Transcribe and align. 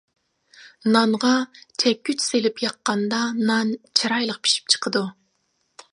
نانغا 0.95 1.33
چەككۈچ 1.83 2.25
سېلىپ 2.29 2.63
ياققاندا 2.65 3.19
نان 3.51 3.75
چىرايلىق 4.01 4.41
پىشىپ 4.49 4.75
چىقىدۇ. 4.77 5.05